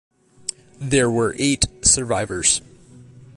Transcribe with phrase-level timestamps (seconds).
[0.79, 2.63] There were eight survivors.